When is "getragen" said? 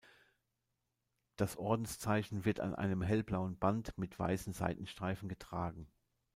5.29-5.91